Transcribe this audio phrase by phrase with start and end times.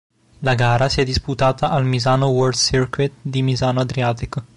[0.39, 4.43] La gara si è disputata al Misano World Circuit di Misano Adriatico.